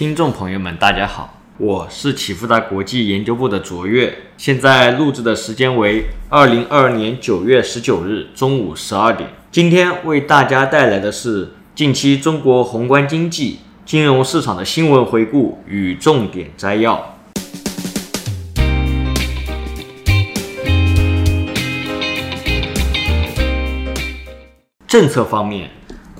[0.00, 9.28] 听众朋友们，大家好，我是启富达国际研究部的卓越，现在录制的时间为二零二二年九月十九日中午十二点。
[9.50, 17.18] 今天为大家带来的是近期中国宏观经济、金融市场的新闻回顾与重点摘要。
[24.88, 25.68] 政策方面。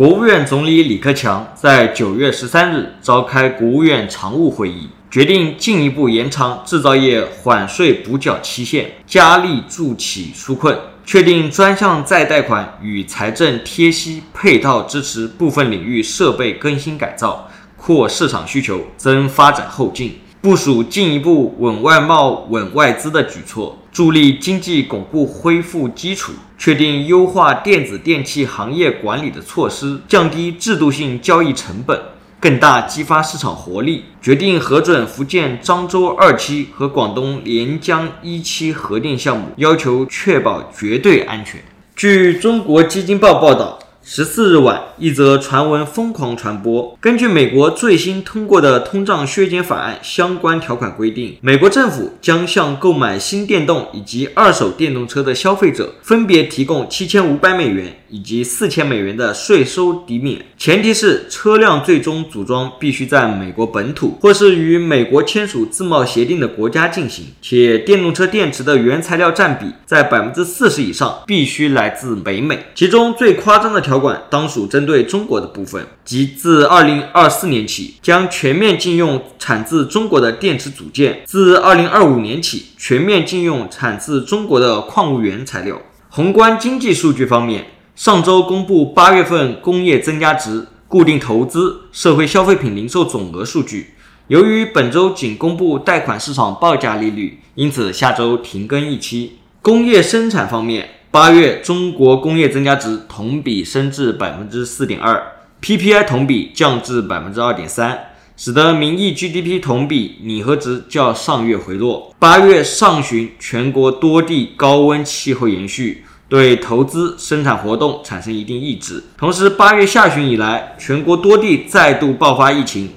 [0.00, 10.74] 国务院总理李克强在九月十三日召开国务院常务会议，决定进一步延长制造业缓税补缴期限，加力助企纾困，
[11.04, 17.46] 确定专项再贷款与财政贴息配套支持部分领域设备更新改造，
[17.76, 20.14] 扩市场需求，增发展后劲。
[20.40, 32.00] 部署进一步稳外贸、稳外资的举措，助力经济巩固恢复基础；确定优化电子电器行业管理的措施，降低制度性交易成本，
[32.38, 41.60] 更大激发市场活力；决定核准福建漳州二期和广东连江一期核电项目，要求确保绝对安全。
[41.96, 43.79] 据中国基金报报道。
[44.02, 46.96] 十四日晚，一则传闻疯狂传播。
[47.00, 57.96] 根据美国最新通过的通胀削减法案相关条款规定，美国政府将向购买新电动以及二手电动车的消费者分别提供七千五百美元。
[58.12, 72.58] 以及四千美元的税收抵免，前提是车辆最终组装必须在美国本土或是与美国签署自贸协定的国家进行，且电动车电池的原材料占比在百分之四十以上，必须来自北美。
[72.74, 85.82] 其中最夸张的条条款当属针对中国的部分，即自二零二四年起将全面禁用产自中国的电池组件，自二零二五年起全面禁用产自中国的矿物原材料。
[86.08, 87.66] 宏观经济数据方面。
[87.96, 93.94] 上周公布八月份工业增加值、固定投资、社会消费品零售总额数据。
[94.28, 99.38] 由于本周仅公布贷款市场报价利率，因此下周停更一期。
[99.60, 105.20] 工业生产方面，八月中国工业增加值同比升至百分之四点二
[105.60, 107.98] ，PPI 同比降至百分之二点三，
[108.36, 112.14] 使得名义 GDP 同比拟合值较上月回落。
[112.20, 116.04] 八月上旬，全国多地高温气候延续。
[116.28, 119.02] 对投资生产活动产生一定抑制。
[119.18, 122.88] 同时，八月下旬以来，全国多地再度爆发疫情，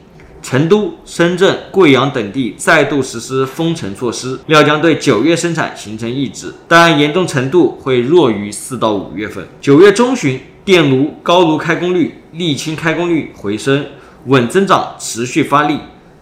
[0.43, 9.47] 成都、深圳、贵阳等地再度实施封城措施，料将对九月生产形成抑制，但严重程度会弱于四到五月份。
[9.61, 13.85] 九月中旬，电炉、高炉开工率、沥青开工率回升，
[14.25, 15.79] 稳增长持续发力，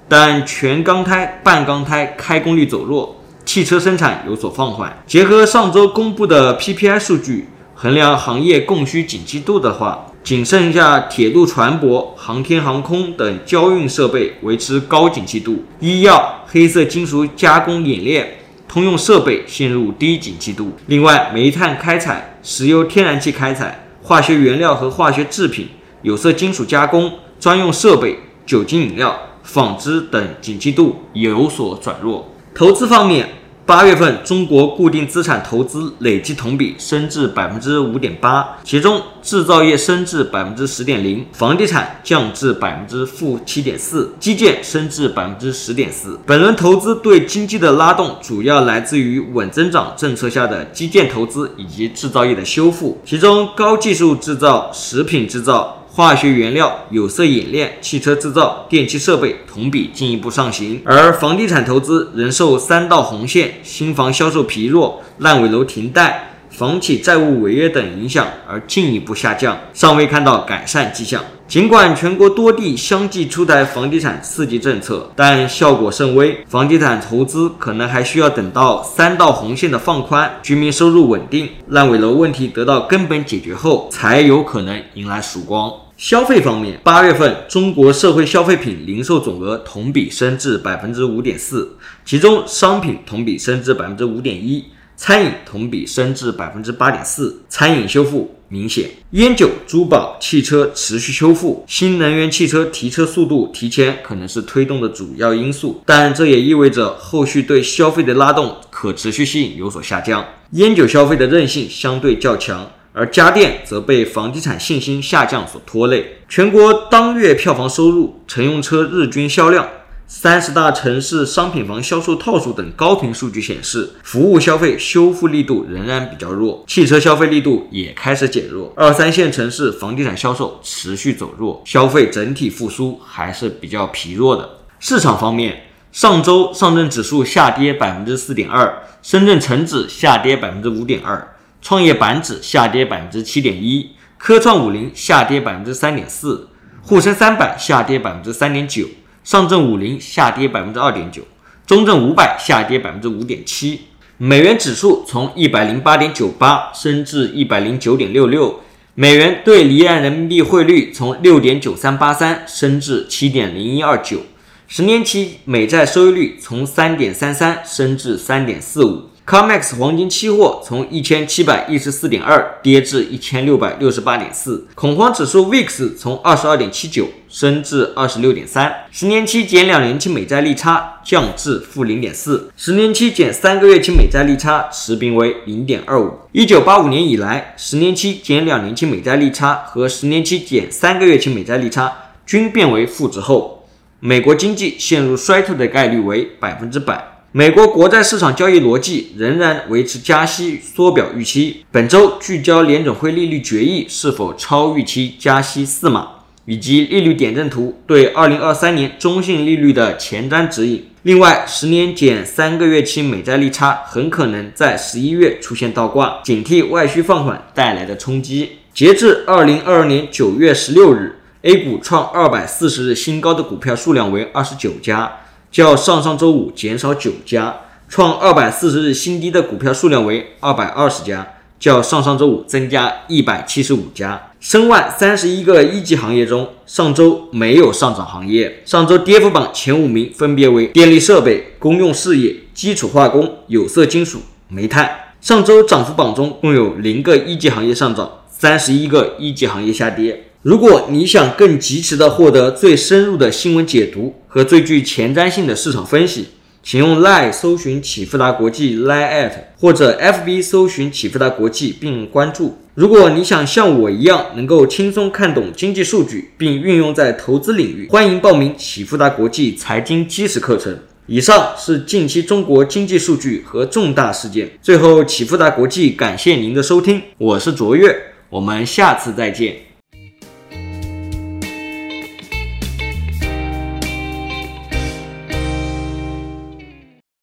[0.08, 3.18] 但全钢胎、半钢胎开工率走弱。
[3.44, 5.02] 汽车生产有所放缓。
[5.08, 18.38] 结合上周公布的 PPI 数据，衡量行业供需景气度的话，仅剩下铁路船舶、航天航空等交运设备维持高景气度，医药、黑色金属加工冶炼、
[18.68, 20.74] 通用设备陷入低景气度。
[20.86, 25.68] 另外，煤炭开采、石油天然气开采、化学原料和化学制品、
[26.04, 32.30] 有色金属加工、专用设备、酒精饮料、纺织等景气度有所转弱。
[32.54, 33.28] 投资方面，
[33.72, 46.20] 八月份中国固定资产投资累计同比升至百分之五点八，其中制造业升至百分之十点零，房地产降至百分之负七点四，基建升至百分之十点四。
[46.26, 55.78] 本轮投资对经济的拉动主要来自于稳增长政策下的基建投资以及制造业的修复，其中高技术制造、食品制造。
[55.94, 71.22] 化学原料、有色冶炼、汽车制造、电气设备同比进一步上行，而房地产投资仍受三道红线、新房销售疲弱、烂尾楼停贷、房企债务违约等影响而进一步下降，尚未看到改善迹象。
[71.52, 85.70] 尽管全国多地相继出台房地产刺激政策，但效果甚微，房地产投资可能还需要等到三道红线的放宽、居民收入稳定、烂尾楼问题得到根本解决后，才有可能迎来曙光。
[85.98, 91.76] 消费方面，八月份中国社会消费品零售总额同比升至百分之五点四，
[92.06, 94.64] 其中商品同比升至百分之五点一。
[94.96, 98.90] 餐饮同比升至百分之八点四，餐饮修复明显。
[99.12, 110.26] 烟酒、珠宝、汽车持续修复，新能源汽车提车速度提前可能是推动的主要因素，但这也意味着后续对消费的拉动可持续性有所下降。
[110.52, 116.18] 烟酒消费的韧性相对较强，而家电则被房地产信心下降所拖累。
[116.30, 119.68] 全国当月票房收入、乘用车日均销量。
[120.14, 128.74] 三十大城市商品房销售套数等高频数据显示，服务消费修复力度仍然比较弱，汽车消费力度也开始减弱。
[128.76, 134.58] 二三线城市房地产销售持续走弱，消费整体复苏还是比较疲弱的。
[134.82, 135.64] 市场方面，
[135.94, 146.50] 上周上证指数下跌百分之四点二，深圳成指下跌百分之五点二，创业板指下跌百分之七点一，科创五零下跌百分之三点四。
[146.84, 148.88] 沪深三百下跌百分之三点九，
[149.24, 151.22] 上证五零下跌百分之二点九，
[151.68, 153.82] 中证五百下跌百分之五点七。
[154.18, 158.62] 美元指数从一百零八点九八升至一百零九点六六，
[158.96, 164.22] 美元对离岸人民币汇率从六点九三八三升至七点零一二九，
[164.68, 169.11] 十年期美债收益率从三点三三升至三点四五。
[169.32, 186.12] COMEX 黄金期货从一千七百一十四点二跌至一千六百六十八点四，恐慌指数 VIX 从二十二点七九升至二十六点三，十年期减两年期美债利差降至负零点四，十年期减三个月期美债利差持平为零点二五。
[186.34, 191.94] 一九八五年以来，十年期减两年期美债利差和十年期减三个月期美债利差
[192.26, 193.66] 均变为负值后，
[194.02, 197.08] 美国经济陷入衰退的概率为百分之百。
[197.34, 201.64] 美国国债市场交易逻辑仍然维持加息缩表预期。
[201.72, 206.10] 本周聚焦联准会利率决议是否超预期加息四码，
[206.44, 210.86] 以及利率点阵图对二零二三年中性利率的前瞻指引。
[211.04, 218.58] 另外，十年减三个月期美债利差很可能在十一月出现倒挂，警惕外需放缓带来的冲击。
[218.74, 225.20] 截至二零二二年九月十六日，A 股创二百四十日新高的股票数量为二十九家。
[225.52, 227.54] 较上上周五减少九家，
[227.90, 231.28] 创二百四十日新低的股票数量为二百二十家，
[231.60, 234.30] 较上上周五增加一百七十五家。
[234.40, 238.64] 申万三十一个一级行业中，上周没有上涨行业。
[238.64, 244.90] 上周跌幅榜前五名分别为电力设备、公用事业、基础化工、有色金属、煤炭。
[245.20, 250.31] 上周涨幅榜中共有零个一级行业上涨，三十一个一级行业下跌。
[250.44, 256.30] 如果你想更及时的获得最深入的新闻解读和最具前瞻性的市场分析，
[256.64, 262.58] 请用 Line 搜寻启富达国际 Line at 或者 FB 搜寻启富达国际并关注。
[262.74, 270.76] 如果你想像我一样能够轻松看懂经济数据并运用在投资领域，欢迎报名启富达国际财经基石课程。
[271.06, 274.50] 以上是近期中国经济数据和重大事件。
[274.60, 277.96] 最后，启富达国际感谢您的收听，我是卓越，
[278.32, 279.56] 我们下次再见。